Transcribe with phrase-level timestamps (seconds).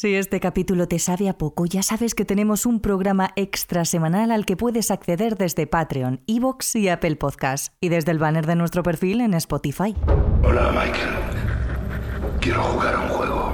[0.00, 4.32] Si este capítulo te sabe a poco, ya sabes que tenemos un programa extra semanal
[4.32, 8.56] al que puedes acceder desde Patreon, Evox y Apple Podcasts, y desde el banner de
[8.56, 9.94] nuestro perfil en Spotify.
[10.42, 11.10] Hola, Michael.
[12.40, 13.52] Quiero jugar a un juego.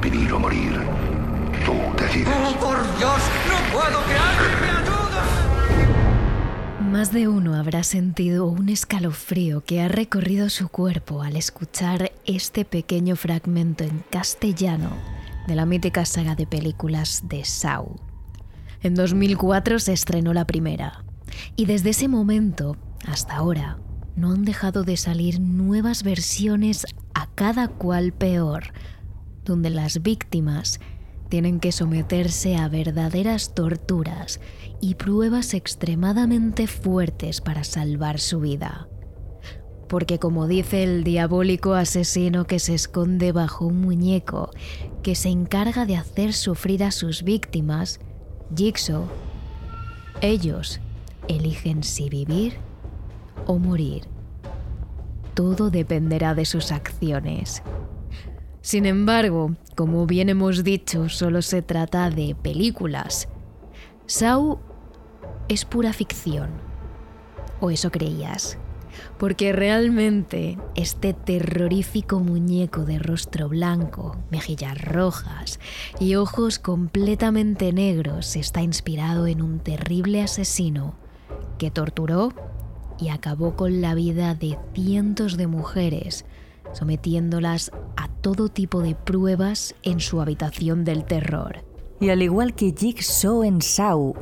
[0.00, 0.78] Vivir o morir.
[1.66, 2.28] Tú decides.
[2.28, 3.20] ¡Oh, por Dios!
[3.48, 5.22] ¡No puedo que alguien me ayude!
[6.92, 12.64] Más de uno habrá sentido un escalofrío que ha recorrido su cuerpo al escuchar este
[12.64, 14.90] pequeño fragmento en castellano
[15.46, 17.96] de la mítica saga de películas de Saw.
[18.82, 21.04] En 2004 se estrenó la primera,
[21.56, 22.76] y desde ese momento
[23.06, 23.78] hasta ahora
[24.16, 28.72] no han dejado de salir nuevas versiones a cada cual peor,
[29.44, 30.80] donde las víctimas
[31.28, 34.40] tienen que someterse a verdaderas torturas
[34.80, 38.88] y pruebas extremadamente fuertes para salvar su vida
[39.92, 44.48] porque como dice el diabólico asesino que se esconde bajo un muñeco
[45.02, 48.00] que se encarga de hacer sufrir a sus víctimas,
[48.56, 49.04] Jigsaw,
[50.22, 50.80] ellos
[51.28, 52.54] eligen si vivir
[53.44, 54.04] o morir.
[55.34, 57.62] Todo dependerá de sus acciones.
[58.62, 63.28] Sin embargo, como bien hemos dicho, solo se trata de películas.
[64.06, 64.58] Saw
[65.48, 66.48] es pura ficción.
[67.60, 68.56] ¿O eso creías?
[69.18, 75.60] Porque realmente este terrorífico muñeco de rostro blanco, mejillas rojas
[76.00, 80.94] y ojos completamente negros está inspirado en un terrible asesino
[81.58, 82.32] que torturó
[82.98, 86.24] y acabó con la vida de cientos de mujeres,
[86.72, 91.64] sometiéndolas a todo tipo de pruebas en su habitación del terror.
[92.00, 94.14] Y al igual que Jigsaw en Saw,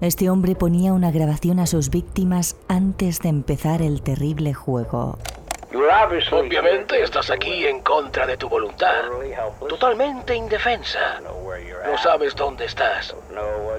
[0.00, 5.18] este hombre ponía una grabación a sus víctimas antes de empezar el terrible juego.
[6.30, 9.04] Obviamente estás aquí en contra de tu voluntad,
[9.68, 11.20] totalmente indefensa.
[11.20, 13.14] No sabes dónde estás,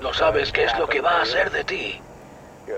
[0.02, 2.02] no sabes qué es lo que va a hacer de ti.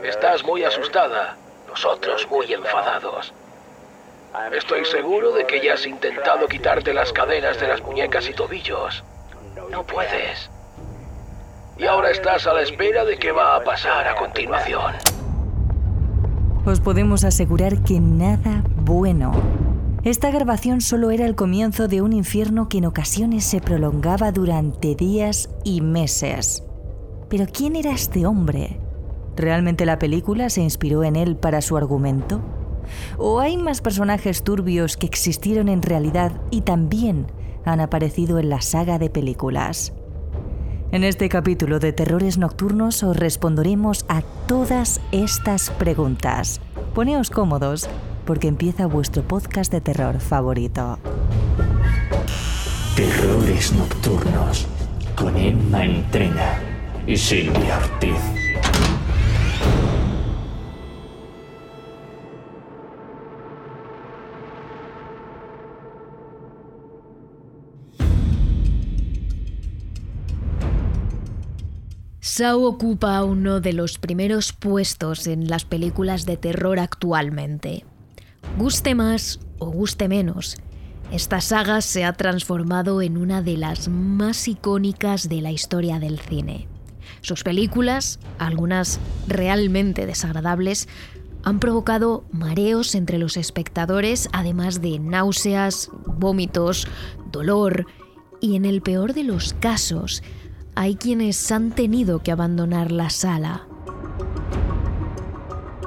[0.03, 1.35] Estás muy asustada,
[1.67, 3.33] nosotros muy enfadados.
[4.51, 9.03] Estoy seguro de que ya has intentado quitarte las cadenas de las muñecas y tobillos.
[9.71, 10.49] No puedes
[11.79, 14.93] y ahora estás a la espera de qué va a pasar a continuación.
[16.65, 19.31] Os podemos asegurar que nada bueno.
[20.03, 24.95] Esta grabación solo era el comienzo de un infierno que en ocasiones se prolongaba durante
[24.95, 26.63] días y meses.
[27.29, 28.79] Pero ¿quién era este hombre?
[29.35, 32.41] ¿Realmente la película se inspiró en él para su argumento?
[33.17, 37.27] ¿O hay más personajes turbios que existieron en realidad y también
[37.65, 39.93] han aparecido en la saga de películas?
[40.89, 46.61] En este capítulo de Terrores Nocturnos os responderemos a todas estas preguntas.
[46.95, 47.89] Poneos cómodos
[48.25, 50.97] porque empieza vuestro podcast de terror favorito.
[52.95, 54.65] Terrores Nocturnos
[55.15, 56.61] con Emma Entrena
[57.05, 58.36] y Silvia Ortiz.
[72.37, 77.83] Saw ocupa uno de los primeros puestos en las películas de terror actualmente.
[78.59, 80.57] Guste más o guste menos,
[81.11, 86.19] esta saga se ha transformado en una de las más icónicas de la historia del
[86.19, 86.67] cine.
[87.21, 90.87] Sus películas, algunas realmente desagradables,
[91.41, 96.87] han provocado mareos entre los espectadores, además de náuseas, vómitos,
[97.31, 97.87] dolor
[98.39, 100.21] y, en el peor de los casos,
[100.77, 103.67] hay quienes han tenido que abandonar la sala.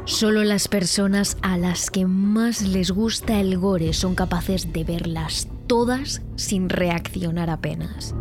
[0.05, 5.47] Solo las personas a las que más les gusta el gore son capaces de verlas
[5.69, 8.17] todas sin reaccionar apenas.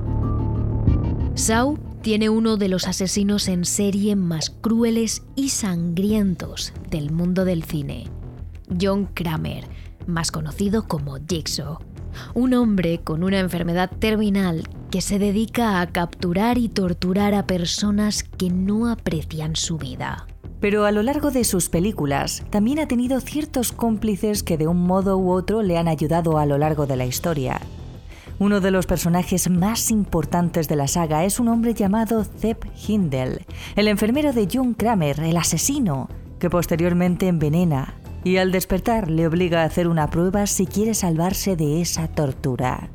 [1.33, 7.63] Saw tiene uno de los asesinos en serie más crueles y sangrientos del mundo del
[7.63, 8.05] cine,
[8.79, 9.65] John Kramer,
[10.05, 11.79] más conocido como Jigsaw.
[12.35, 18.23] Un hombre con una enfermedad terminal que se dedica a capturar y torturar a personas
[18.23, 20.27] que no aprecian su vida.
[20.59, 24.85] Pero a lo largo de sus películas también ha tenido ciertos cómplices que de un
[24.85, 27.61] modo u otro le han ayudado a lo largo de la historia.
[28.39, 32.57] Uno de los personajes más importantes de la saga es un hombre llamado Zeb
[32.87, 33.45] Hindel,
[33.75, 36.09] el enfermero de John Kramer, el asesino,
[36.39, 41.55] que posteriormente envenena y al despertar le obliga a hacer una prueba si quiere salvarse
[41.55, 42.89] de esa tortura.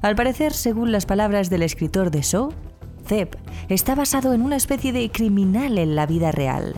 [0.00, 2.52] Al parecer, según las palabras del escritor de Shaw,
[3.06, 3.36] Zeb
[3.68, 6.74] está basado en una especie de criminal en la vida real.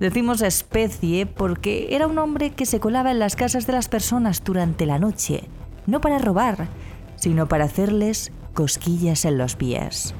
[0.00, 4.42] Decimos especie porque era un hombre que se colaba en las casas de las personas
[4.42, 5.44] durante la noche,
[5.86, 6.66] no para robar,
[7.14, 10.12] sino para hacerles cosquillas en los pies.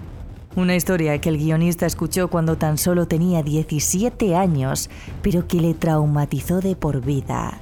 [0.54, 4.88] Una historia que el guionista escuchó cuando tan solo tenía 17 años,
[5.20, 7.60] pero que le traumatizó de por vida.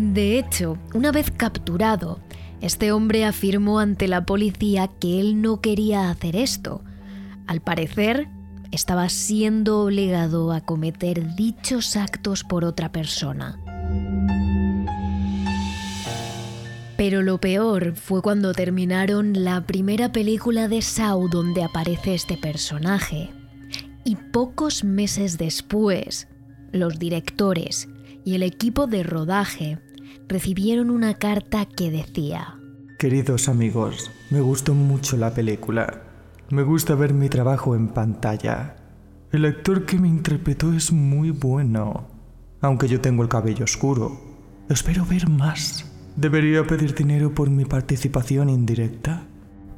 [0.00, 2.20] De hecho, una vez capturado,
[2.60, 6.84] este hombre afirmó ante la policía que él no quería hacer esto.
[7.48, 8.28] Al parecer,
[8.70, 13.58] estaba siendo obligado a cometer dichos actos por otra persona.
[16.96, 23.30] Pero lo peor fue cuando terminaron la primera película de Saw donde aparece este personaje.
[24.04, 26.28] Y pocos meses después,
[26.70, 27.88] los directores
[28.24, 29.80] y el equipo de rodaje
[30.28, 32.58] recibieron una carta que decía,
[32.98, 36.02] Queridos amigos, me gustó mucho la película.
[36.50, 38.76] Me gusta ver mi trabajo en pantalla.
[39.30, 42.08] El actor que me interpretó es muy bueno,
[42.60, 44.20] aunque yo tengo el cabello oscuro.
[44.68, 45.84] Espero ver más.
[46.16, 49.26] ¿Debería pedir dinero por mi participación indirecta?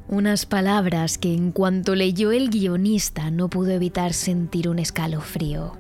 [0.09, 5.77] Unas palabras que en cuanto leyó el guionista no pudo evitar sentir un escalofrío.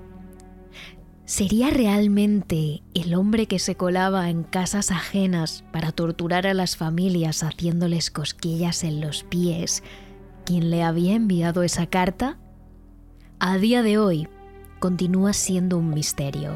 [1.30, 7.44] ¿Sería realmente el hombre que se colaba en casas ajenas para torturar a las familias
[7.44, 9.84] haciéndoles cosquillas en los pies
[10.44, 12.40] quien le había enviado esa carta?
[13.38, 14.26] A día de hoy
[14.80, 16.50] continúa siendo un misterio.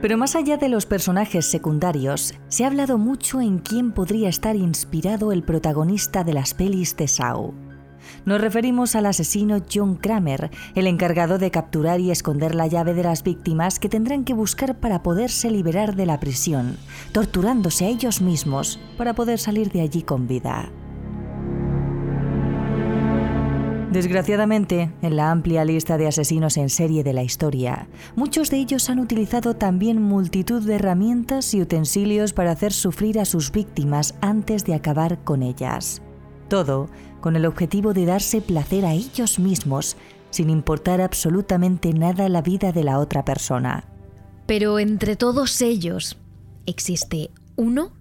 [0.00, 4.56] Pero más allá de los personajes secundarios, se ha hablado mucho en quién podría estar
[4.56, 7.71] inspirado el protagonista de las pelis de Saw.
[8.24, 13.02] Nos referimos al asesino John Kramer, el encargado de capturar y esconder la llave de
[13.02, 16.76] las víctimas que tendrán que buscar para poderse liberar de la prisión,
[17.12, 20.70] torturándose a ellos mismos para poder salir de allí con vida.
[23.92, 28.88] Desgraciadamente, en la amplia lista de asesinos en serie de la historia, muchos de ellos
[28.88, 34.64] han utilizado también multitud de herramientas y utensilios para hacer sufrir a sus víctimas antes
[34.64, 36.00] de acabar con ellas.
[36.48, 36.88] Todo
[37.22, 39.96] con el objetivo de darse placer a ellos mismos,
[40.28, 43.84] sin importar absolutamente nada la vida de la otra persona.
[44.46, 46.18] Pero entre todos ellos
[46.66, 47.92] existe uno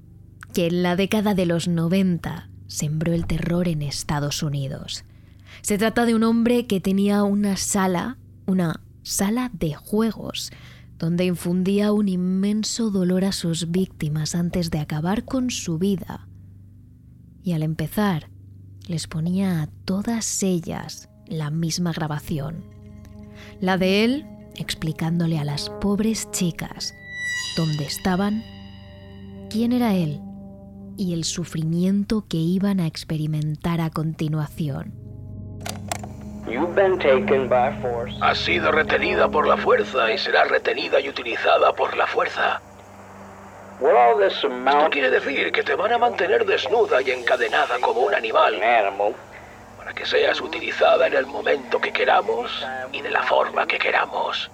[0.53, 5.05] que en la década de los 90 sembró el terror en Estados Unidos.
[5.61, 8.17] Se trata de un hombre que tenía una sala,
[8.47, 10.51] una sala de juegos,
[10.97, 16.27] donde infundía un inmenso dolor a sus víctimas antes de acabar con su vida.
[17.43, 18.29] Y al empezar,
[18.91, 22.65] les ponía a todas ellas la misma grabación.
[23.61, 26.93] La de él explicándole a las pobres chicas
[27.55, 28.43] dónde estaban,
[29.49, 30.19] quién era él
[30.97, 34.93] y el sufrimiento que iban a experimentar a continuación.
[38.21, 42.61] Has sido retenida por la fuerza y serás retenida y utilizada por la fuerza.
[43.81, 48.59] Esto quiere decir que te van a mantener desnuda y encadenada como un animal.
[49.77, 54.51] Para que seas utilizada en el momento que queramos y de la forma que queramos.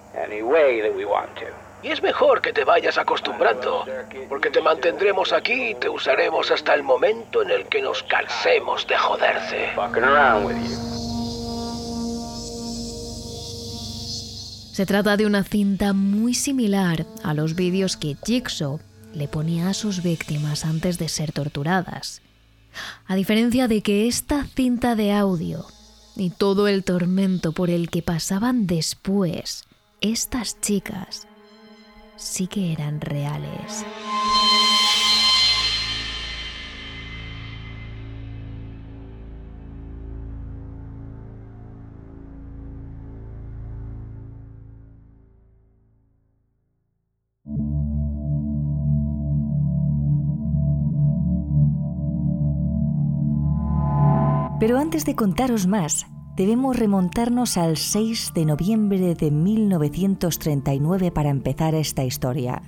[1.82, 3.84] Y es mejor que te vayas acostumbrando,
[4.30, 8.86] porque te mantendremos aquí y te usaremos hasta el momento en el que nos cansemos
[8.86, 9.74] de joderte.
[14.72, 18.80] Se trata de una cinta muy similar a los vídeos que Jigsaw
[19.14, 22.22] le ponía a sus víctimas antes de ser torturadas.
[23.06, 25.66] A diferencia de que esta cinta de audio
[26.16, 29.64] y todo el tormento por el que pasaban después,
[30.00, 31.26] estas chicas
[32.16, 33.84] sí que eran reales.
[54.60, 61.76] Pero antes de contaros más, debemos remontarnos al 6 de noviembre de 1939 para empezar
[61.76, 62.62] esta historia.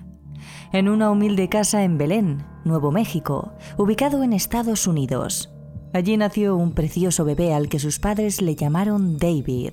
[0.72, 5.52] En una humilde casa en Belén, Nuevo México, ubicado en Estados Unidos.
[5.92, 9.72] Allí nació un precioso bebé al que sus padres le llamaron David.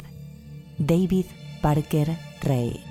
[0.79, 1.25] David
[1.61, 2.86] Parker Ray.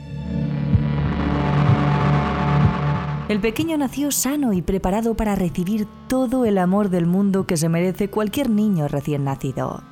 [3.28, 7.68] El pequeño nació sano y preparado para recibir todo el amor del mundo que se
[7.68, 9.82] merece cualquier niño recién nacido.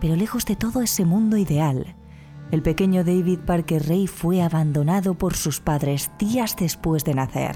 [0.00, 1.94] Pero lejos de todo ese mundo ideal,
[2.50, 7.54] el pequeño David Parker Ray fue abandonado por sus padres días después de nacer.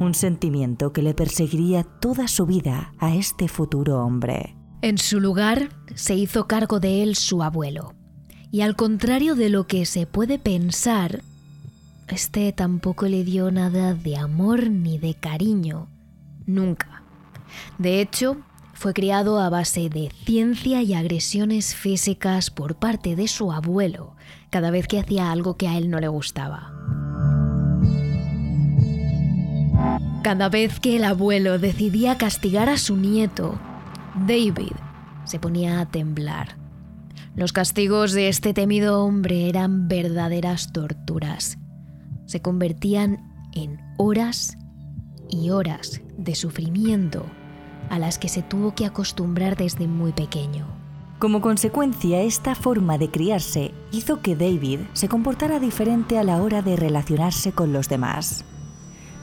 [0.00, 4.56] Un sentimiento que le perseguiría toda su vida a este futuro hombre.
[4.82, 7.94] En su lugar se hizo cargo de él su abuelo,
[8.50, 11.22] Y al contrario de lo que se puede pensar,
[12.08, 15.88] este tampoco le dio nada de amor ni de cariño.
[16.46, 17.02] Nunca.
[17.78, 18.36] De hecho,
[18.74, 24.14] fue criado a base de ciencia y agresiones físicas por parte de su abuelo
[24.50, 26.72] cada vez que hacía algo que a él no le gustaba.
[30.22, 33.58] Cada vez que el abuelo decidía castigar a su nieto,
[34.26, 34.72] David
[35.24, 36.56] se ponía a temblar.
[37.34, 41.58] Los castigos de este temido hombre eran verdaderas torturas.
[42.26, 44.56] Se convertían en horas
[45.30, 47.26] y horas de sufrimiento
[47.90, 50.66] a las que se tuvo que acostumbrar desde muy pequeño.
[51.18, 56.60] Como consecuencia, esta forma de criarse hizo que David se comportara diferente a la hora
[56.60, 58.44] de relacionarse con los demás.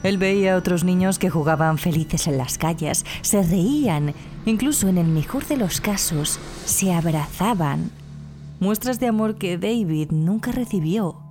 [0.02, 4.14] Él veía a otros niños que jugaban felices en las calles, se reían,
[4.46, 7.92] incluso en el mejor de los casos, se abrazaban.
[8.58, 11.21] Muestras de amor que David nunca recibió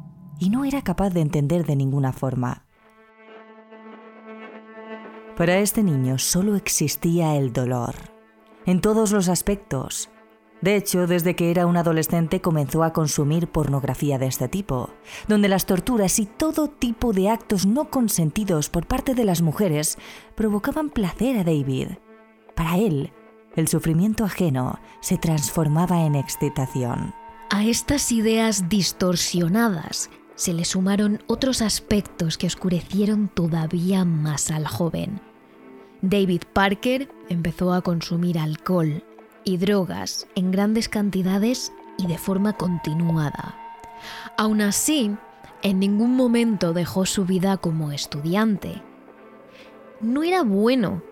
[0.41, 2.65] y no era capaz de entender de ninguna forma.
[5.37, 7.93] Para este niño solo existía el dolor,
[8.65, 10.09] en todos los aspectos.
[10.61, 14.89] De hecho, desde que era un adolescente comenzó a consumir pornografía de este tipo,
[15.27, 19.99] donde las torturas y todo tipo de actos no consentidos por parte de las mujeres
[20.33, 21.89] provocaban placer a David.
[22.55, 23.13] Para él,
[23.55, 27.13] el sufrimiento ajeno se transformaba en excitación.
[27.51, 35.21] A estas ideas distorsionadas se le sumaron otros aspectos que oscurecieron todavía más al joven.
[36.01, 39.03] David Parker empezó a consumir alcohol
[39.43, 43.55] y drogas en grandes cantidades y de forma continuada.
[44.37, 45.15] Aún así,
[45.61, 48.81] en ningún momento dejó su vida como estudiante.
[49.99, 51.03] No era bueno,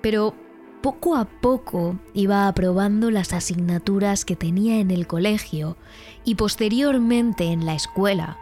[0.00, 0.34] pero
[0.82, 5.76] poco a poco iba aprobando las asignaturas que tenía en el colegio
[6.24, 8.38] y posteriormente en la escuela.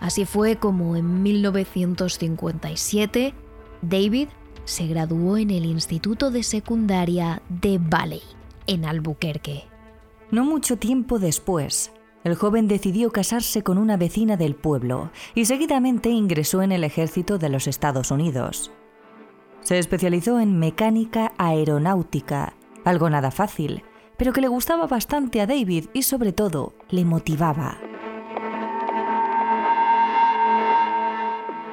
[0.00, 3.34] Así fue como en 1957
[3.82, 4.28] David
[4.64, 8.22] se graduó en el Instituto de Secundaria de Valley,
[8.66, 9.64] en Albuquerque.
[10.30, 11.92] No mucho tiempo después,
[12.24, 17.38] el joven decidió casarse con una vecina del pueblo y seguidamente ingresó en el ejército
[17.38, 18.70] de los Estados Unidos.
[19.62, 23.82] Se especializó en mecánica aeronáutica, algo nada fácil,
[24.18, 27.78] pero que le gustaba bastante a David y sobre todo le motivaba.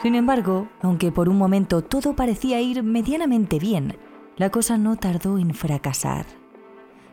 [0.05, 3.97] Sin embargo, aunque por un momento todo parecía ir medianamente bien,
[4.37, 6.27] la cosa no tardó en fracasar.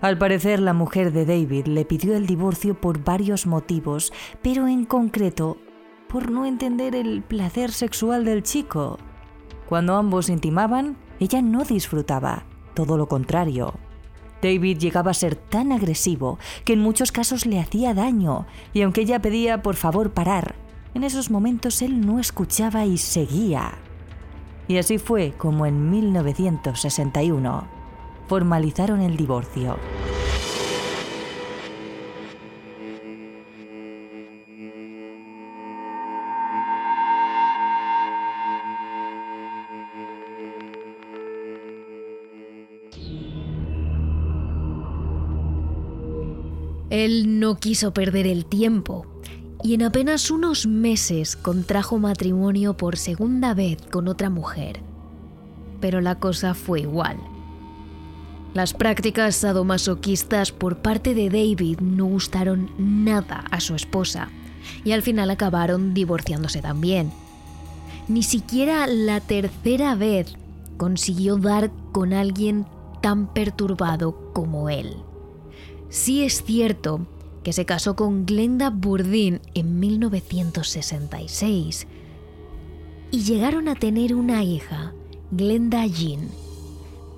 [0.02, 4.84] Al parecer, la mujer de David le pidió el divorcio por varios motivos, pero en
[4.84, 5.56] concreto
[6.06, 8.98] por no entender el placer sexual del chico.
[9.66, 12.44] Cuando ambos intimaban, ella no disfrutaba,
[12.74, 13.72] todo lo contrario.
[14.42, 18.44] David llegaba a ser tan agresivo que en muchos casos le hacía daño,
[18.74, 20.56] y aunque ella pedía por favor parar,
[20.94, 23.72] en esos momentos él no escuchaba y seguía.
[24.68, 27.82] Y así fue como en 1961
[28.28, 29.76] formalizaron el divorcio.
[46.88, 49.11] Él no quiso perder el tiempo
[49.62, 54.80] y en apenas unos meses contrajo matrimonio por segunda vez con otra mujer.
[55.80, 57.18] Pero la cosa fue igual.
[58.54, 64.28] Las prácticas sadomasoquistas por parte de David no gustaron nada a su esposa
[64.84, 67.12] y al final acabaron divorciándose también.
[68.08, 70.34] Ni siquiera la tercera vez
[70.76, 72.66] consiguió dar con alguien
[73.00, 74.96] tan perturbado como él.
[75.88, 77.06] Sí es cierto
[77.42, 81.86] que se casó con Glenda Burdin en 1966
[83.10, 84.92] y llegaron a tener una hija,
[85.30, 86.28] Glenda Jean.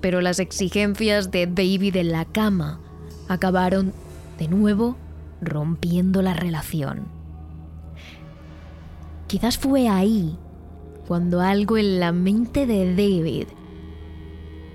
[0.01, 2.79] Pero las exigencias de David en la cama
[3.27, 3.93] acabaron
[4.37, 4.97] de nuevo
[5.41, 7.07] rompiendo la relación.
[9.27, 10.37] Quizás fue ahí
[11.07, 13.47] cuando algo en la mente de David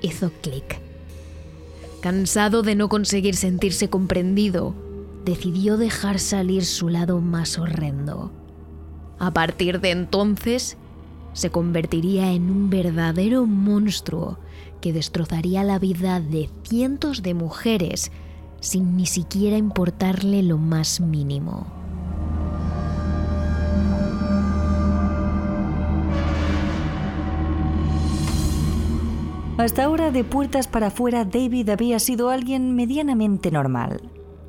[0.01, 0.81] hizo clic.
[2.01, 4.75] Cansado de no conseguir sentirse comprendido,
[5.25, 8.31] decidió dejar salir su lado más horrendo.
[9.19, 10.77] A partir de entonces,
[11.33, 14.39] se convertiría en un verdadero monstruo
[14.81, 18.11] que destrozaría la vida de cientos de mujeres
[18.61, 21.67] sin ni siquiera importarle lo más mínimo.
[29.59, 34.01] Hasta ahora, de puertas para afuera, David había sido alguien medianamente normal.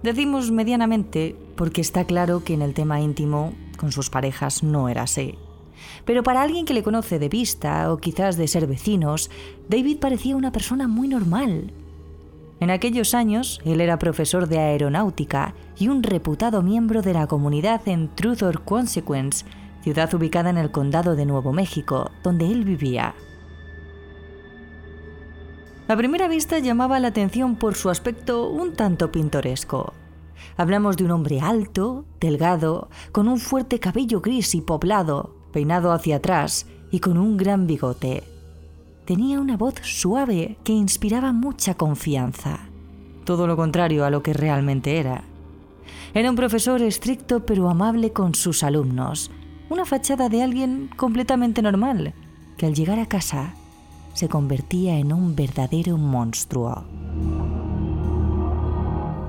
[0.04, 5.04] Decimos medianamente porque está claro que en el tema íntimo con sus parejas no era
[5.04, 5.36] así.
[6.06, 9.30] Pero para alguien que le conoce de vista o quizás de ser vecinos,
[9.70, 11.72] David parecía una persona muy normal.
[12.60, 17.82] En aquellos años, él era profesor de aeronáutica y un reputado miembro de la comunidad
[17.88, 19.46] en Truth or Consequence,
[19.84, 23.16] ciudad ubicada en el condado de Nuevo México, donde él vivía.
[25.92, 29.92] A primera vista llamaba la atención por su aspecto un tanto pintoresco.
[30.56, 36.16] Hablamos de un hombre alto, delgado, con un fuerte cabello gris y poblado, peinado hacia
[36.16, 38.24] atrás y con un gran bigote.
[39.04, 42.70] Tenía una voz suave que inspiraba mucha confianza,
[43.26, 45.26] todo lo contrario a lo que realmente era.
[46.14, 49.30] Era un profesor estricto pero amable con sus alumnos,
[49.70, 52.14] una fachada de alguien completamente normal,
[52.56, 53.56] que al llegar a casa
[54.14, 56.84] se convertía en un verdadero monstruo.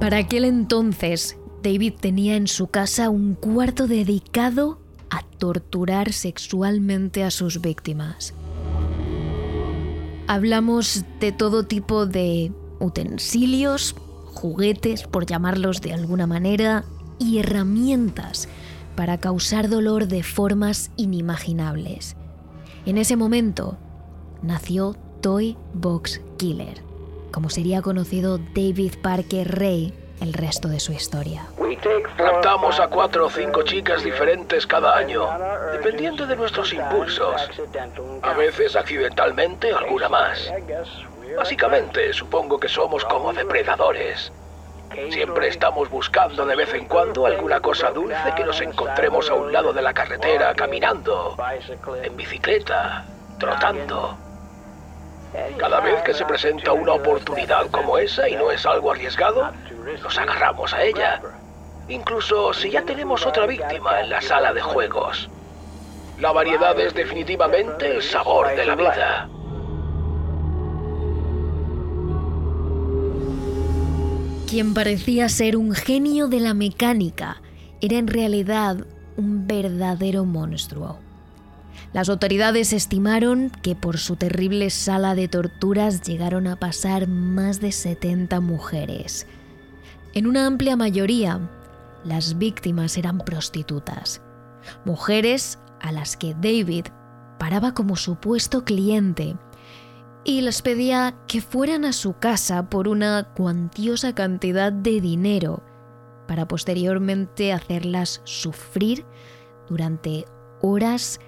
[0.01, 7.31] Para aquel entonces, David tenía en su casa un cuarto dedicado a torturar sexualmente a
[7.31, 8.35] sus víctimas.
[10.27, 13.95] Hablamos de todo tipo de utensilios,
[14.35, 16.85] juguetes, por llamarlos de alguna manera,
[17.19, 18.49] y herramientas
[18.97, 22.17] para causar dolor de formas inimaginables.
[22.87, 23.79] En ese momento
[24.43, 26.93] nació Toy Box Killer
[27.33, 31.47] como sería conocido David Parker Ray el resto de su historia.
[32.17, 35.27] Raptamos a cuatro o cinco chicas diferentes cada año,
[35.73, 37.51] dependiendo de nuestros impulsos.
[38.23, 40.53] A veces accidentalmente, alguna más.
[41.37, 44.31] Básicamente, supongo que somos como depredadores.
[45.11, 49.53] Siempre estamos buscando de vez en cuando alguna cosa dulce que nos encontremos a un
[49.53, 51.37] lado de la carretera, caminando,
[52.01, 53.07] en bicicleta,
[53.41, 54.22] trotando.
[55.57, 59.51] Cada vez que se presenta una oportunidad como esa y no es algo arriesgado,
[60.03, 61.21] nos agarramos a ella.
[61.89, 65.31] Incluso si ya tenemos otra víctima en la sala de juegos.
[66.21, 69.29] La variedad es definitivamente el sabor de la vida.
[74.49, 77.41] Quien parecía ser un genio de la mecánica
[77.81, 78.77] era en realidad
[79.17, 80.99] un verdadero monstruo.
[81.93, 87.71] Las autoridades estimaron que por su terrible sala de torturas llegaron a pasar más de
[87.71, 89.27] 70 mujeres.
[90.15, 91.51] En una amplia mayoría,
[92.05, 94.23] las víctimas eran prostitutas,
[94.87, 96.87] mujeres a las que David
[97.39, 99.37] paraba como supuesto cliente
[100.25, 105.63] y les pedía que fueran a su casa por una cuantiosa cantidad de dinero
[106.27, 109.05] para posteriormente hacerlas sufrir
[109.69, 110.25] durante
[110.63, 111.21] horas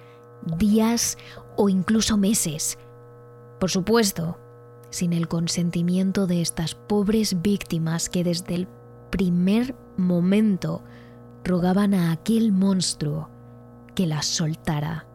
[0.57, 1.17] días
[1.55, 2.77] o incluso meses.
[3.59, 4.37] Por supuesto,
[4.89, 8.67] sin el consentimiento de estas pobres víctimas que desde el
[9.09, 10.83] primer momento
[11.43, 13.29] rogaban a aquel monstruo
[13.93, 15.07] que las soltara.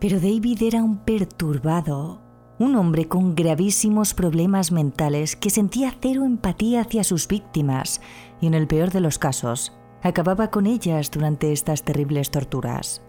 [0.00, 2.20] Pero David era un perturbado,
[2.58, 8.00] un hombre con gravísimos problemas mentales que sentía cero empatía hacia sus víctimas
[8.40, 13.02] y en el peor de los casos, acababa con ellas durante estas terribles torturas.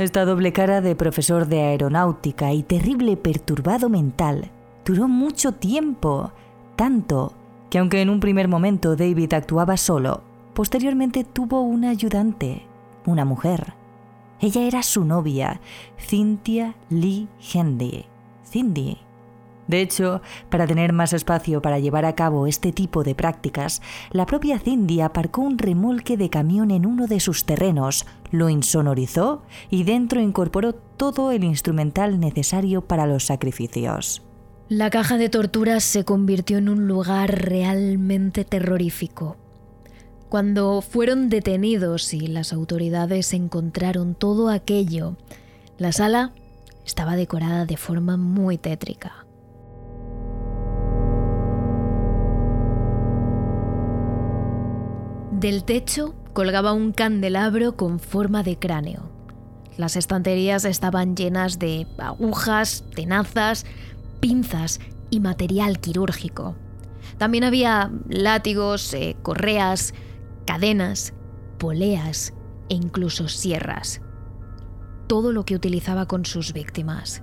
[0.00, 4.50] Esta doble cara de profesor de aeronáutica y terrible perturbado mental
[4.82, 6.32] duró mucho tiempo,
[6.74, 7.34] tanto
[7.68, 10.22] que aunque en un primer momento David actuaba solo,
[10.54, 12.62] posteriormente tuvo una ayudante,
[13.04, 13.74] una mujer.
[14.40, 15.60] Ella era su novia,
[15.98, 18.06] Cynthia Lee Hendy.
[18.50, 18.96] Cindy
[19.70, 23.80] de hecho, para tener más espacio para llevar a cabo este tipo de prácticas,
[24.10, 29.42] la propia Cindy aparcó un remolque de camión en uno de sus terrenos, lo insonorizó
[29.70, 34.22] y dentro incorporó todo el instrumental necesario para los sacrificios.
[34.68, 39.36] La caja de torturas se convirtió en un lugar realmente terrorífico.
[40.28, 45.16] Cuando fueron detenidos y las autoridades encontraron todo aquello,
[45.76, 46.32] la sala
[46.86, 49.26] estaba decorada de forma muy tétrica.
[55.40, 59.10] Del techo colgaba un candelabro con forma de cráneo.
[59.78, 63.64] Las estanterías estaban llenas de agujas, tenazas,
[64.20, 66.56] pinzas y material quirúrgico.
[67.16, 69.94] También había látigos, eh, correas,
[70.44, 71.14] cadenas,
[71.56, 72.34] poleas
[72.68, 74.02] e incluso sierras.
[75.06, 77.22] Todo lo que utilizaba con sus víctimas.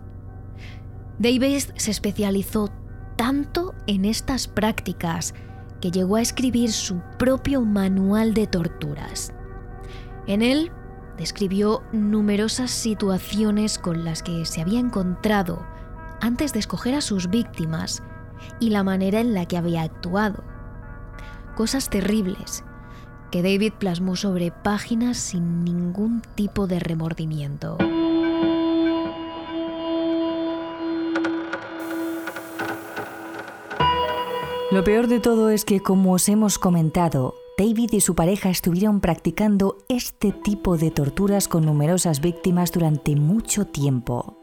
[1.20, 2.72] Davis se especializó
[3.16, 5.36] tanto en estas prácticas
[5.82, 9.34] que llegó a escribir su propio manual de torturas.
[10.26, 10.72] En él
[11.18, 15.66] describió numerosas situaciones con las que se había encontrado
[16.22, 18.04] antes de escoger a sus víctimas
[18.60, 20.44] y la manera en la que había actuado.
[21.56, 22.64] Cosas terribles
[23.32, 27.78] que David plasmó sobre páginas sin ningún tipo de remordimiento.
[34.70, 39.00] Lo peor de todo es que, como os hemos comentado, David y su pareja estuvieron
[39.00, 44.38] practicando este tipo de torturas con numerosas víctimas durante mucho tiempo.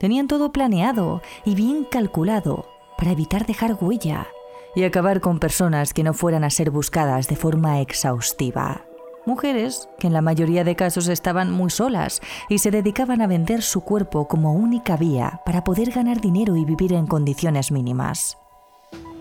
[0.00, 2.66] Tenían todo planeado y bien calculado
[2.98, 4.26] para evitar dejar huella
[4.74, 8.84] y acabar con personas que no fueran a ser buscadas de forma exhaustiva.
[9.26, 13.62] Mujeres que en la mayoría de casos estaban muy solas y se dedicaban a vender
[13.62, 18.36] su cuerpo como única vía para poder ganar dinero y vivir en condiciones mínimas.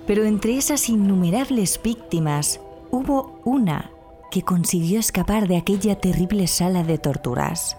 [0.10, 3.92] Pero entre esas innumerables víctimas hubo una
[4.32, 7.78] que consiguió escapar de aquella terrible sala de torturas.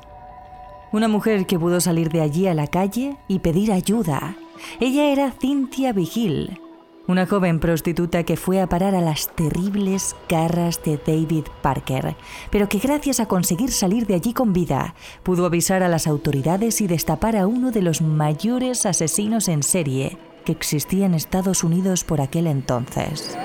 [0.93, 4.37] Una mujer que pudo salir de allí a la calle y pedir ayuda.
[4.79, 6.61] Ella era Cynthia Vigil,
[7.09, 12.15] una joven prostituta que fue a parar a las terribles garras de David Parker,
[12.53, 16.81] pero que gracias a conseguir salir de allí con vida, pudo avisar a las autoridades
[16.81, 22.21] y destapar a uno de los mayores asesinos en serie existía en Estados Unidos por
[22.21, 23.39] aquel entonces.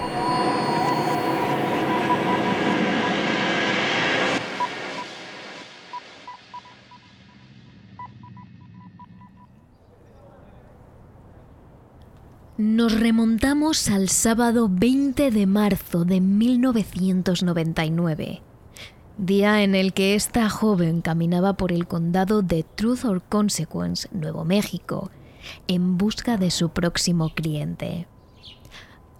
[12.57, 18.41] Nos remontamos al sábado 20 de marzo de 1999,
[19.17, 24.45] día en el que esta joven caminaba por el condado de Truth or Consequence, Nuevo
[24.45, 25.11] México,
[25.67, 28.07] en busca de su próximo cliente.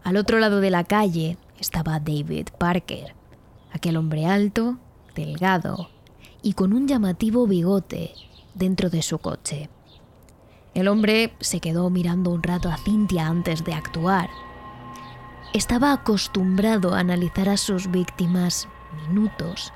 [0.04, 3.16] Al otro lado de la calle estaba David Parker,
[3.72, 4.78] aquel hombre alto,
[5.16, 5.90] delgado
[6.42, 8.12] y con un llamativo bigote
[8.54, 9.70] dentro de su coche.
[10.76, 14.30] El hombre se quedó mirando un rato a Cintia antes de actuar.
[15.54, 18.68] Estaba acostumbrado a analizar a sus víctimas
[19.08, 19.74] minutos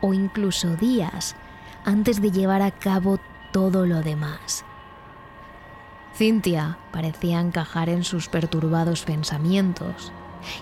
[0.00, 1.36] o incluso días
[1.84, 3.18] antes de llevar a cabo
[3.52, 4.64] todo lo demás.
[6.14, 10.12] Cintia parecía encajar en sus perturbados pensamientos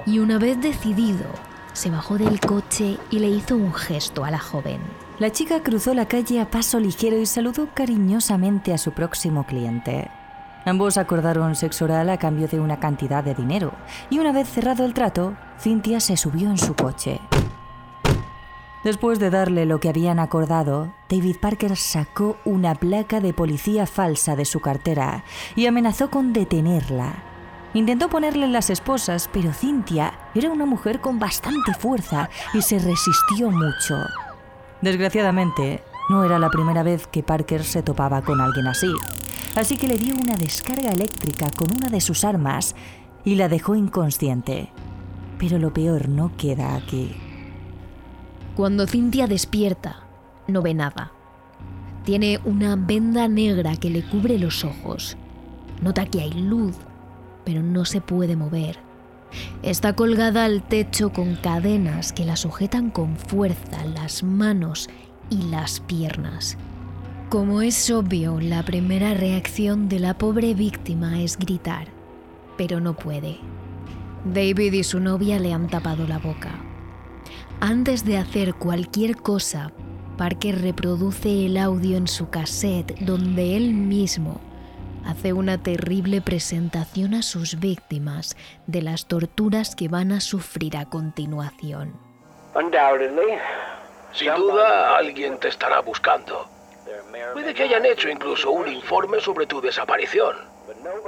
[0.06, 1.26] y una vez decidido,
[1.72, 4.80] se bajó del coche y le hizo un gesto a la joven.
[5.18, 10.10] La chica cruzó la calle a paso ligero y saludó cariñosamente a su próximo cliente.
[10.64, 13.72] Ambos acordaron sexo oral a cambio de una cantidad de dinero,
[14.10, 17.20] y una vez cerrado el trato, Cynthia se subió en su coche.
[18.84, 24.36] Después de darle lo que habían acordado, David Parker sacó una placa de policía falsa
[24.36, 25.24] de su cartera
[25.56, 27.24] y amenazó con detenerla.
[27.74, 33.50] Intentó ponerle las esposas, pero Cynthia era una mujer con bastante fuerza y se resistió
[33.50, 33.96] mucho.
[34.80, 38.94] Desgraciadamente, no era la primera vez que Parker se topaba con alguien así,
[39.56, 42.76] así que le dio una descarga eléctrica con una de sus armas
[43.24, 44.70] y la dejó inconsciente.
[45.38, 47.27] Pero lo peor no queda aquí.
[48.58, 50.00] Cuando Cynthia despierta,
[50.48, 51.12] no ve nada.
[52.04, 55.16] Tiene una venda negra que le cubre los ojos.
[55.80, 56.74] Nota que hay luz,
[57.44, 58.80] pero no se puede mover.
[59.62, 64.90] Está colgada al techo con cadenas que la sujetan con fuerza las manos
[65.30, 66.58] y las piernas.
[67.28, 71.86] Como es obvio, la primera reacción de la pobre víctima es gritar,
[72.56, 73.38] pero no puede.
[74.24, 76.67] David y su novia le han tapado la boca.
[77.60, 79.72] Antes de hacer cualquier cosa,
[80.16, 84.40] Parker reproduce el audio en su cassette donde él mismo
[85.04, 88.36] hace una terrible presentación a sus víctimas
[88.68, 91.98] de las torturas que van a sufrir a continuación.
[94.12, 96.48] Sin duda, alguien te estará buscando.
[97.32, 100.36] Puede que hayan hecho incluso un informe sobre tu desaparición,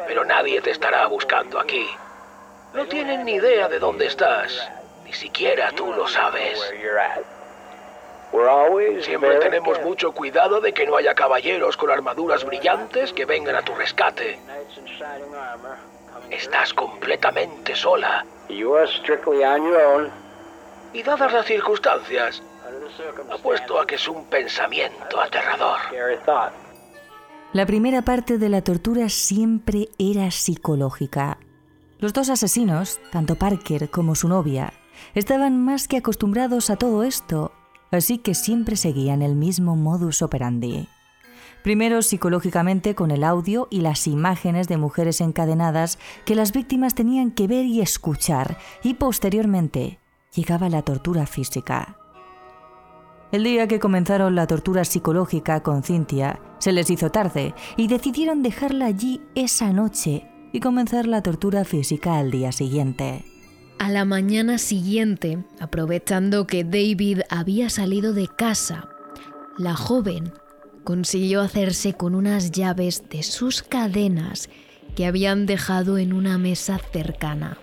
[0.08, 1.86] pero nadie te estará buscando aquí.
[2.74, 4.68] No tienen ni idea de dónde estás,
[5.10, 6.56] ni siquiera tú lo sabes.
[9.00, 13.62] Siempre tenemos mucho cuidado de que no haya caballeros con armaduras brillantes que vengan a
[13.62, 14.38] tu rescate.
[16.30, 18.24] Estás completamente sola.
[18.48, 18.62] Y
[21.02, 22.40] dadas las circunstancias,
[23.32, 25.78] apuesto a que es un pensamiento aterrador.
[27.52, 31.38] La primera parte de la tortura siempre era psicológica.
[31.98, 34.72] Los dos asesinos, tanto Parker como su novia,
[35.14, 37.52] estaban más que acostumbrados a todo esto
[37.90, 40.88] así que siempre seguían el mismo modus operandi.
[41.62, 47.30] Primero psicológicamente con el audio y las imágenes de mujeres encadenadas que las víctimas tenían
[47.32, 49.98] que ver y escuchar, y posteriormente
[50.34, 51.96] llegaba la tortura física.
[53.30, 58.42] El día que comenzaron la tortura psicológica con Cynthia, se les hizo tarde y decidieron
[58.42, 63.24] dejarla allí esa noche y comenzar la tortura física al día siguiente.
[63.80, 68.90] A la mañana siguiente, aprovechando que David había salido de casa,
[69.56, 70.34] la joven
[70.84, 74.50] consiguió hacerse con unas llaves de sus cadenas
[74.94, 77.56] que habían dejado en una mesa cercana.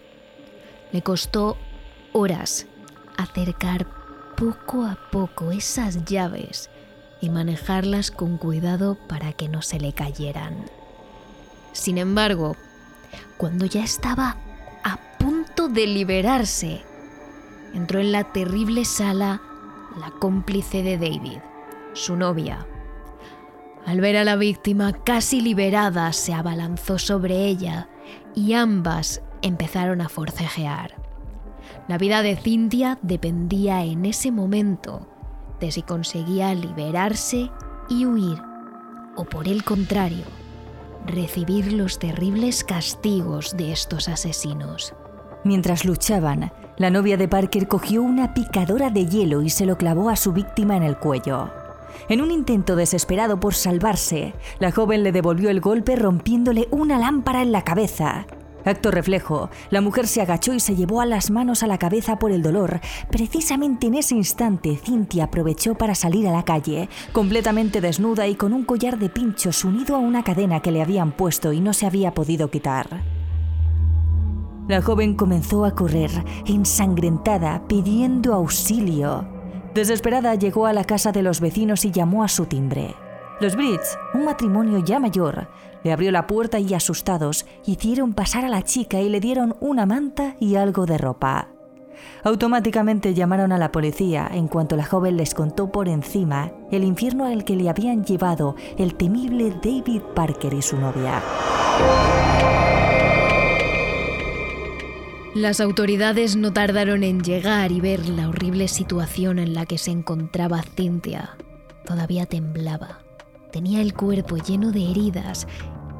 [0.91, 1.55] Le costó
[2.13, 2.65] horas
[3.15, 3.85] acercar
[4.35, 6.71] poco a poco esas llaves
[7.21, 10.65] y manejarlas con cuidado para que no se le cayeran.
[11.73, 12.55] Sin embargo,
[13.37, 14.37] cuando ya estaba
[15.67, 16.81] de liberarse,
[17.73, 19.41] entró en la terrible sala
[19.99, 21.39] la cómplice de David,
[21.93, 22.65] su novia.
[23.85, 27.89] Al ver a la víctima casi liberada, se abalanzó sobre ella
[28.35, 30.95] y ambas empezaron a forcejear.
[31.87, 35.07] La vida de Cynthia dependía en ese momento
[35.59, 37.49] de si conseguía liberarse
[37.89, 38.41] y huir,
[39.15, 40.25] o por el contrario,
[41.05, 44.93] recibir los terribles castigos de estos asesinos.
[45.43, 50.09] Mientras luchaban, la novia de Parker cogió una picadora de hielo y se lo clavó
[50.09, 51.49] a su víctima en el cuello.
[52.09, 57.41] En un intento desesperado por salvarse, la joven le devolvió el golpe rompiéndole una lámpara
[57.41, 58.27] en la cabeza.
[58.65, 62.19] Acto reflejo, la mujer se agachó y se llevó a las manos a la cabeza
[62.19, 62.81] por el dolor.
[63.09, 68.51] Precisamente en ese instante, Cynthia aprovechó para salir a la calle, completamente desnuda y con
[68.51, 71.85] un collar de pinchos unido a una cadena que le habían puesto y no se
[71.85, 73.16] había podido quitar.
[74.67, 76.11] La joven comenzó a correr,
[76.45, 79.25] ensangrentada, pidiendo auxilio.
[79.73, 82.93] Desesperada llegó a la casa de los vecinos y llamó a su timbre.
[83.39, 85.47] Los Brits, un matrimonio ya mayor,
[85.83, 89.85] le abrió la puerta y asustados hicieron pasar a la chica y le dieron una
[89.85, 91.47] manta y algo de ropa.
[92.23, 97.25] Automáticamente llamaron a la policía en cuanto la joven les contó por encima el infierno
[97.25, 101.21] al que le habían llevado el temible David Parker y su novia.
[105.37, 109.91] Las autoridades no tardaron en llegar y ver la horrible situación en la que se
[109.91, 111.37] encontraba Cynthia.
[111.85, 113.01] Todavía temblaba.
[113.51, 115.47] Tenía el cuerpo lleno de heridas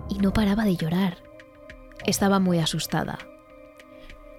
[0.10, 1.18] y no paraba de llorar.
[2.04, 3.20] Estaba muy asustada.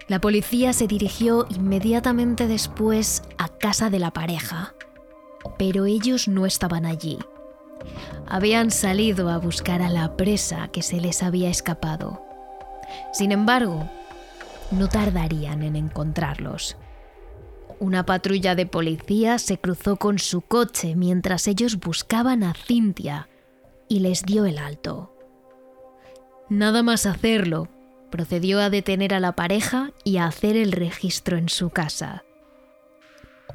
[0.09, 4.75] La policía se dirigió inmediatamente después a casa de la pareja,
[5.59, 7.21] pero ellos no estaban allí.
[8.27, 12.21] Habían salido a buscar a la presa que se les había escapado.
[13.13, 13.89] Sin embargo,
[14.71, 16.77] no tardarían en encontrarlos.
[17.81, 23.29] Una patrulla de policía se cruzó con su coche mientras ellos buscaban a Cintia
[23.89, 25.15] y les dio el alto.
[26.49, 27.69] Nada más hacerlo,
[28.11, 32.25] procedió a detener a la pareja y a hacer el registro en su casa.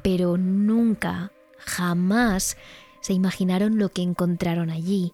[0.02, 2.56] Pero nunca, jamás
[3.00, 5.12] se imaginaron lo que encontraron allí.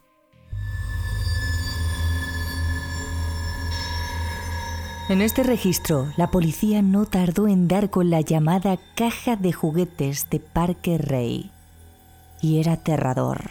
[5.10, 10.30] En este registro, la policía no tardó en dar con la llamada caja de juguetes
[10.30, 11.50] de Parker Rey.
[12.40, 13.50] Y era aterrador.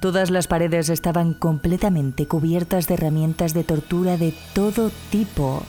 [0.00, 5.64] Todas las paredes estaban completamente cubiertas de herramientas de tortura de todo tipo.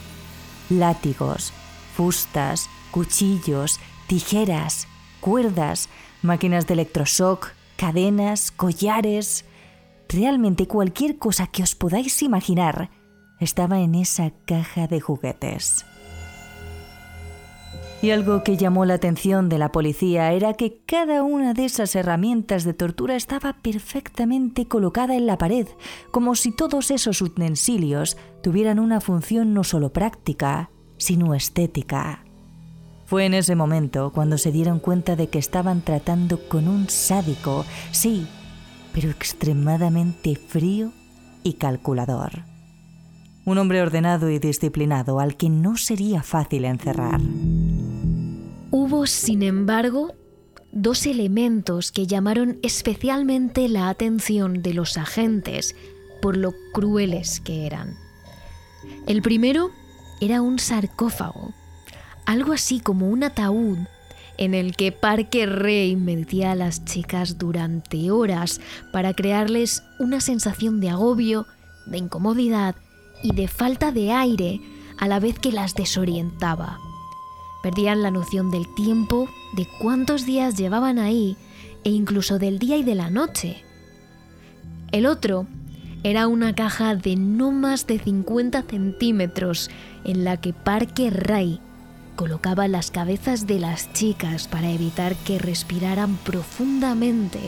[0.68, 1.52] Látigos,
[1.96, 4.86] fustas, cuchillos, tijeras,
[5.18, 5.88] cuerdas,
[6.22, 9.44] máquinas de electroshock, cadenas, collares.
[10.08, 12.88] Realmente cualquier cosa que os podáis imaginar
[13.40, 15.84] estaba en esa caja de juguetes.
[18.02, 21.94] Y algo que llamó la atención de la policía era que cada una de esas
[21.94, 25.68] herramientas de tortura estaba perfectamente colocada en la pared,
[26.10, 32.24] como si todos esos utensilios tuvieran una función no solo práctica, sino estética.
[33.04, 37.66] Fue en ese momento cuando se dieron cuenta de que estaban tratando con un sádico,
[37.90, 38.26] sí,
[38.94, 40.92] pero extremadamente frío
[41.42, 42.44] y calculador
[43.50, 47.20] un hombre ordenado y disciplinado al que no sería fácil encerrar.
[48.70, 50.14] Hubo, sin embargo,
[50.72, 55.74] dos elementos que llamaron especialmente la atención de los agentes
[56.22, 57.96] por lo crueles que eran.
[59.06, 59.70] El primero
[60.20, 61.52] era un sarcófago,
[62.26, 63.78] algo así como un ataúd
[64.38, 68.60] en el que Parker Rey metía a las chicas durante horas
[68.92, 71.46] para crearles una sensación de agobio,
[71.86, 72.76] de incomodidad
[73.22, 74.60] y de falta de aire
[74.98, 76.78] a la vez que las desorientaba.
[77.62, 81.36] Perdían la noción del tiempo, de cuántos días llevaban ahí
[81.84, 83.62] e incluso del día y de la noche.
[84.92, 85.46] El otro
[86.02, 89.70] era una caja de no más de 50 centímetros
[90.04, 91.60] en la que Parker Ray
[92.16, 97.38] colocaba las cabezas de las chicas para evitar que respiraran profundamente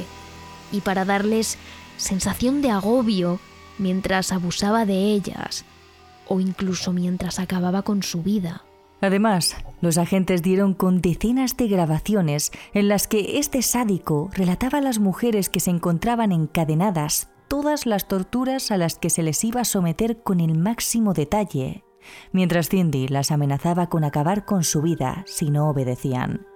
[0.71, 1.59] y para darles
[1.97, 3.41] sensación de agobio
[3.79, 5.65] mientras abusaba de ellas
[6.29, 8.65] o incluso mientras acababa con su vida.
[9.01, 14.83] Además, los agentes dieron con decenas de grabaciones en las que este sádico relataba a
[14.83, 19.61] las mujeres que se encontraban encadenadas todas las torturas a las que se les iba
[19.61, 21.85] a someter con el máximo detalle,
[22.31, 26.47] mientras Cindy las amenazaba con acabar con su vida si no obedecían.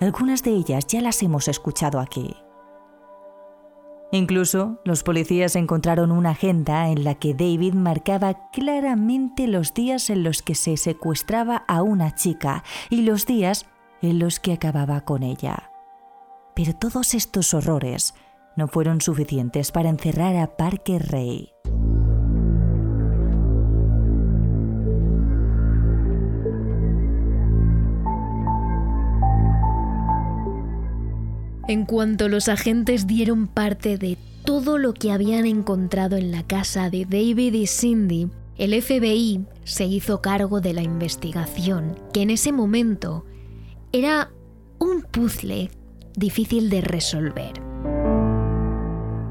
[0.00, 2.34] Algunas de ellas ya las hemos escuchado aquí.
[4.14, 10.22] Incluso los policías encontraron una agenda en la que David marcaba claramente los días en
[10.22, 13.66] los que se secuestraba a una chica y los días
[14.02, 15.72] en los que acababa con ella.
[16.54, 18.14] Pero todos estos horrores
[18.56, 21.50] no fueron suficientes para encerrar a Parker Ray.
[31.66, 36.90] En cuanto los agentes dieron parte de todo lo que habían encontrado en la casa
[36.90, 42.52] de David y Cindy, el FBI se hizo cargo de la investigación, que en ese
[42.52, 43.24] momento
[43.92, 44.30] era
[44.78, 45.70] un puzzle
[46.14, 47.62] difícil de resolver.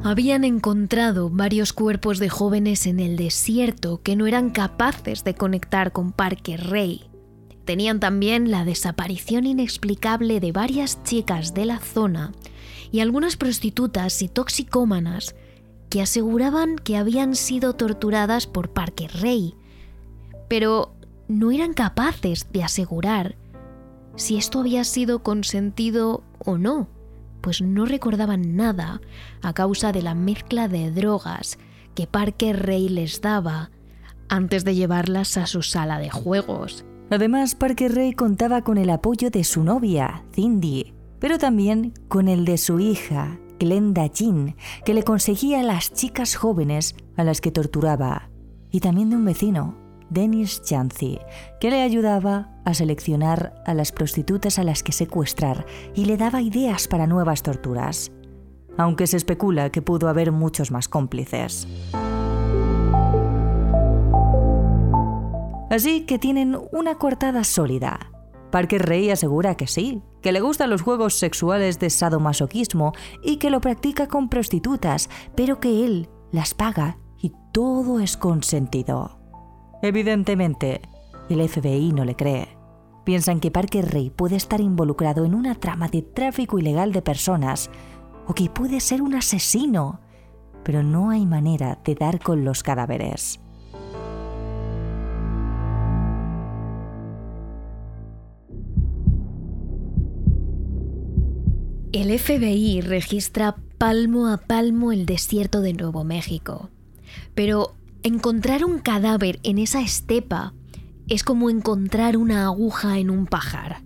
[0.03, 5.91] Habían encontrado varios cuerpos de jóvenes en el desierto que no eran capaces de conectar
[5.91, 7.12] con Parker Ray,
[7.65, 12.33] Tenían también la desaparición inexplicable de varias chicas de la zona
[12.91, 15.35] y algunas prostitutas y toxicómanas
[15.89, 19.55] que aseguraban que habían sido torturadas por Parker Rey,
[20.49, 20.93] pero
[21.27, 23.35] no eran capaces de asegurar
[24.15, 26.87] si esto había sido consentido o no,
[27.41, 29.01] pues no recordaban nada
[29.41, 31.57] a causa de la mezcla de drogas
[31.95, 33.71] que Parker Rey les daba
[34.29, 36.85] antes de llevarlas a su sala de juegos.
[37.13, 42.43] Además, Parker Ray contaba con el apoyo de su novia, Cindy, pero también con el
[42.43, 47.51] de su hija, Glenda Jean, que le conseguía a las chicas jóvenes a las que
[47.51, 48.31] torturaba,
[48.71, 49.77] y también de un vecino,
[50.09, 51.19] Dennis Chancy,
[51.59, 56.41] que le ayudaba a seleccionar a las prostitutas a las que secuestrar y le daba
[56.41, 58.11] ideas para nuevas torturas,
[58.75, 61.67] aunque se especula que pudo haber muchos más cómplices.
[65.73, 68.11] Así que tienen una cortada sólida.
[68.51, 73.49] Parker Rey asegura que sí, que le gustan los juegos sexuales de sadomasoquismo y que
[73.49, 79.19] lo practica con prostitutas, pero que él las paga y todo es consentido.
[79.81, 80.83] Evidentemente,
[81.27, 82.55] el FBI no le cree.
[83.03, 87.71] Piensan que Parker Rey puede estar involucrado en una trama de tráfico ilegal de personas
[88.27, 90.01] o que puede ser un asesino,
[90.63, 93.39] pero no hay manera de dar con los cadáveres.
[101.93, 106.71] El FBI registra palmo a palmo el desierto de Nuevo México.
[107.35, 110.55] Pero encontrar un cadáver en esa estepa
[111.07, 113.83] es como encontrar una aguja en un pajar.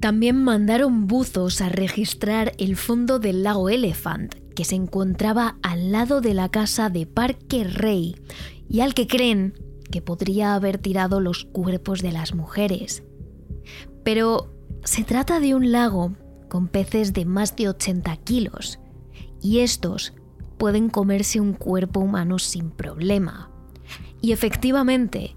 [0.00, 6.20] También mandaron buzos a registrar el fondo del lago Elephant, que se encontraba al lado
[6.20, 8.16] de la casa de Parque Rey
[8.68, 9.54] y al que creen
[9.90, 13.02] que podría haber tirado los cuerpos de las mujeres.
[14.04, 14.52] Pero
[14.84, 16.12] se trata de un lago
[16.48, 18.78] con peces de más de 80 kilos,
[19.42, 20.14] y estos
[20.58, 23.50] pueden comerse un cuerpo humano sin problema.
[24.20, 25.36] Y efectivamente,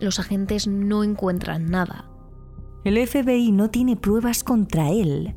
[0.00, 2.10] los agentes no encuentran nada.
[2.84, 5.34] El FBI no tiene pruebas contra él.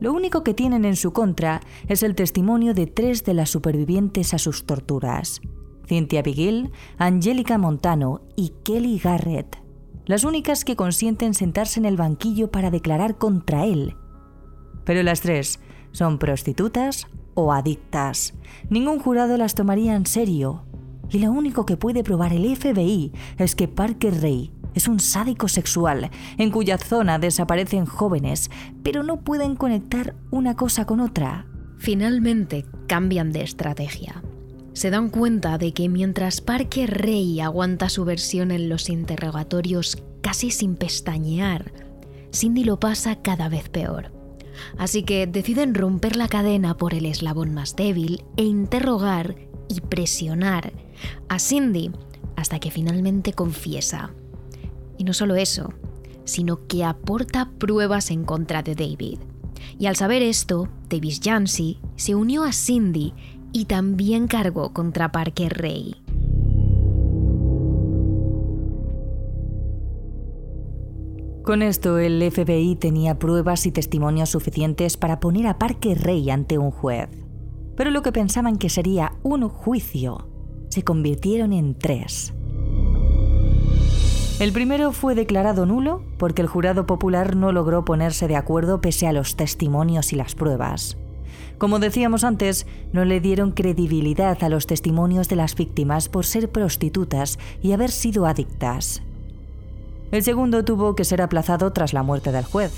[0.00, 4.34] Lo único que tienen en su contra es el testimonio de tres de las supervivientes
[4.34, 5.40] a sus torturas.
[5.86, 9.58] Cynthia Bigil, Angélica Montano y Kelly Garrett,
[10.06, 13.94] las únicas que consienten sentarse en el banquillo para declarar contra él
[14.90, 15.60] pero las tres
[15.92, 18.34] son prostitutas o adictas.
[18.70, 20.64] Ningún jurado las tomaría en serio.
[21.08, 25.46] Y lo único que puede probar el FBI es que Parker Ray es un sádico
[25.46, 28.50] sexual en cuya zona desaparecen jóvenes,
[28.82, 31.46] pero no pueden conectar una cosa con otra.
[31.78, 34.24] Finalmente cambian de estrategia.
[34.72, 40.50] Se dan cuenta de que mientras Parker Ray aguanta su versión en los interrogatorios casi
[40.50, 41.70] sin pestañear,
[42.34, 44.18] Cindy lo pasa cada vez peor.
[44.78, 49.36] Así que deciden romper la cadena por el eslabón más débil e interrogar
[49.68, 50.72] y presionar
[51.28, 51.90] a Cindy
[52.36, 54.12] hasta que finalmente confiesa.
[54.98, 55.72] Y no solo eso,
[56.24, 59.18] sino que aporta pruebas en contra de David.
[59.78, 63.14] Y al saber esto, Davis Jancy se unió a Cindy
[63.52, 65.96] y también cargó contra Parker Ray.
[71.42, 76.58] Con esto, el FBI tenía pruebas y testimonios suficientes para poner a Parker Rey ante
[76.58, 77.08] un juez.
[77.76, 80.28] Pero lo que pensaban que sería un juicio
[80.68, 82.34] se convirtieron en tres.
[84.38, 89.06] El primero fue declarado nulo porque el jurado popular no logró ponerse de acuerdo pese
[89.06, 90.98] a los testimonios y las pruebas.
[91.58, 96.50] Como decíamos antes, no le dieron credibilidad a los testimonios de las víctimas por ser
[96.50, 99.02] prostitutas y haber sido adictas.
[100.10, 102.72] El segundo tuvo que ser aplazado tras la muerte del juez.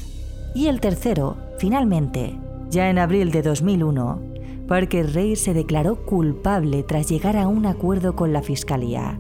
[0.55, 4.21] Y el tercero, finalmente, ya en abril de 2001,
[4.69, 9.19] Parker Ray se declaró culpable tras llegar a un acuerdo con la fiscalía.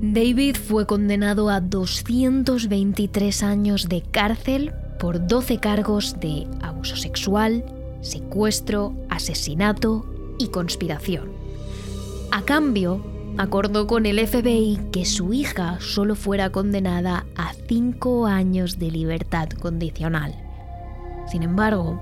[0.00, 7.64] David fue condenado a 223 años de cárcel por 12 cargos de abuso sexual,
[8.00, 10.06] secuestro, asesinato
[10.38, 11.30] y conspiración.
[12.30, 13.00] A cambio,
[13.36, 19.48] acordó con el FBI que su hija solo fuera condenada a 5 años de libertad
[19.48, 20.34] condicional.
[21.30, 22.00] Sin embargo,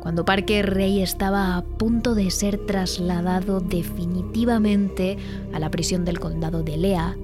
[0.00, 5.16] cuando Parker Rey estaba a punto de ser trasladado definitivamente
[5.54, 7.16] a la prisión del condado de Lea,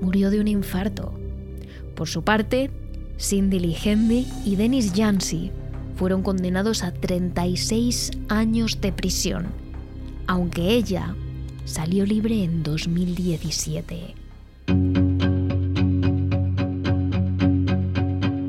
[0.00, 1.12] murió de un infarto.
[1.94, 2.70] Por su parte,
[3.20, 5.52] Cindy Lee y Dennis Jansi
[5.94, 9.46] fueron condenados a 36 años de prisión,
[10.26, 11.14] aunque ella
[11.64, 14.14] salió libre en 2017.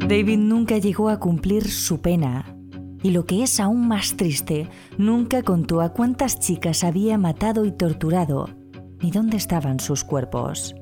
[0.08, 2.56] David nunca llegó a cumplir su pena.
[3.02, 7.72] Y lo que es aún más triste, nunca contó a cuántas chicas había matado y
[7.72, 8.50] torturado,
[9.02, 10.76] ni dónde estaban sus cuerpos.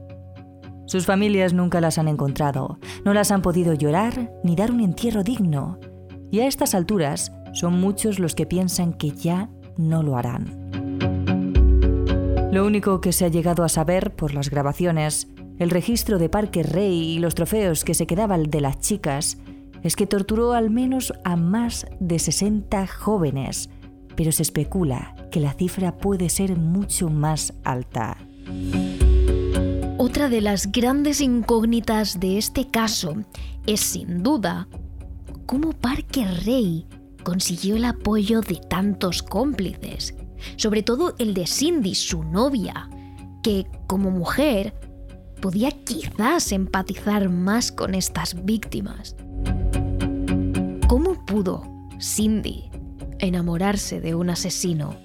[0.86, 5.24] Sus familias nunca las han encontrado, no las han podido llorar ni dar un entierro
[5.24, 5.80] digno.
[6.32, 10.83] Y a estas alturas son muchos los que piensan que ya no lo harán.
[12.54, 15.28] Lo único que se ha llegado a saber por las grabaciones,
[15.58, 19.40] el registro de Parker Rey y los trofeos que se quedaban de las chicas
[19.82, 23.72] es que torturó al menos a más de 60 jóvenes,
[24.16, 28.18] pero se especula que la cifra puede ser mucho más alta.
[29.98, 33.16] Otra de las grandes incógnitas de este caso
[33.66, 34.68] es sin duda
[35.48, 36.86] cómo Parker Rey
[37.24, 40.14] consiguió el apoyo de tantos cómplices,
[40.56, 42.90] sobre todo el de Cindy, su novia,
[43.42, 44.74] que como mujer
[45.42, 49.16] podía quizás empatizar más con estas víctimas.
[50.88, 51.64] ¿Cómo pudo
[52.00, 52.70] Cindy
[53.20, 54.96] enamorarse de un asesino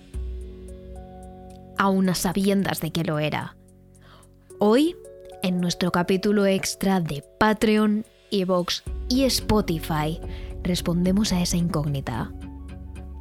[1.77, 3.57] a unas sabiendas de que lo era?
[4.61, 4.97] Hoy,
[5.43, 10.21] en nuestro capítulo extra de Patreon, Evox y Spotify,
[10.63, 12.33] respondemos a esa incógnita.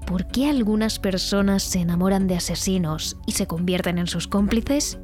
[0.08, 5.00] ¿Por qué algunas personas se enamoran de asesinos y se convierten en sus cómplices?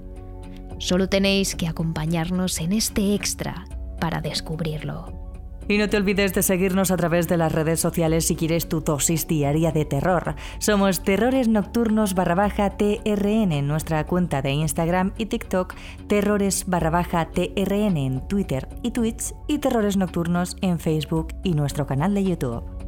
[0.78, 3.66] Solo tenéis que acompañarnos en este extra
[4.00, 5.12] para descubrirlo.
[5.68, 8.80] Y no te olvides de seguirnos a través de las redes sociales si quieres tu
[8.80, 10.36] dosis diaria de terror.
[10.60, 15.76] Somos Terrores Nocturnos barra baja TRN en nuestra cuenta de Instagram y TikTok,
[16.08, 21.86] Terrores barra baja TRN en Twitter y Twitch y Terrores Nocturnos en Facebook y nuestro
[21.86, 22.83] canal de YouTube.